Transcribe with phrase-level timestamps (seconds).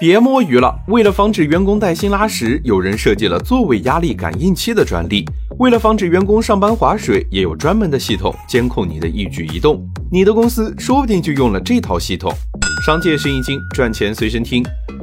[0.00, 0.72] 别摸鱼了！
[0.86, 5.24] 为了防止员工带薪拉屎，有人设计了座位压力感应器的专利。
[5.58, 9.84] 为了防止员工上班划水，也有专门的系统监控你的一举一动。
[10.08, 12.32] 你的公司说不定就用了这套系统。
[12.86, 14.62] 商界生意经，赚钱随身听。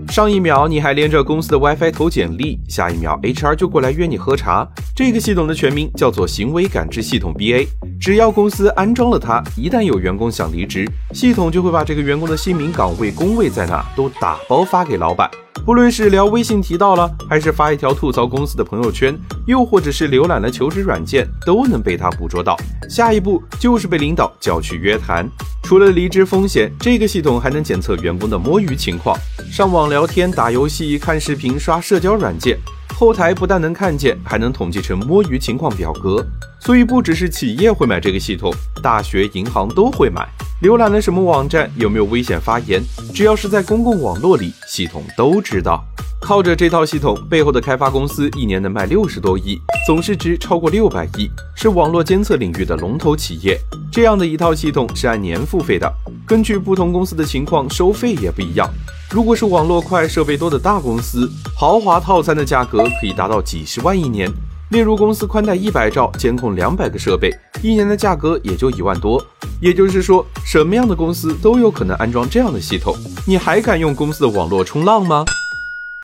[0.10, 4.66] 上一秒你还连着公司的 WiFi 投简历，下一秒 HR 就过来约你喝茶。
[4.96, 7.68] 这个系统的全名叫做行为感知系统 BA。
[8.00, 15.30] 只要公司安装了它，一旦有员工想离职，系统就会把这个员工的姓名、岗位、工位在哪都打包发给老板。
[15.66, 19.18] 不论是聊微信提到了，还是发一条吐槽公司的朋友圈，
[19.48, 22.56] 又或者是浏览了求职软件，都能被他捕捉到。
[22.88, 25.28] 下一步就是被领导叫去约谈。
[25.64, 29.18] 除了离职风险，这个系统还能检测员工的摸鱼情况，
[29.52, 32.60] 上网聊天、打游戏、看视频、刷社交软件。
[32.94, 36.24] 后台不但能看见，还能统计成摸鱼情况表格。
[36.60, 40.28] 所以不只是企业会买这个系统，大学、银行都会买。
[40.62, 42.82] 浏览了什么网站，有没有危险发言，
[43.14, 45.84] 只要是在公共网络里，系统都知道。
[46.22, 53.60] 靠着这套系统，背后的开发公司一年能卖六十多亿，总市值超过六百亿，是网络监测领域的龙头企业。
[53.92, 55.94] 这样的一套系统是按年付费的，
[56.26, 58.68] 根据不同公司的情况收费也不一样。
[59.12, 64.32] 如果是网络快、设备多的大公司，豪华套餐的价格可以达到几十万一年。
[64.72, 67.30] 例如，公司宽带一百兆，监控两百个设备，
[67.62, 69.24] 一年的价格也就一万多。
[69.62, 72.96] 也就是说，什么样的公司都有可能安装这样的系统。
[73.28, 75.24] 你还敢用公司的网络冲浪吗？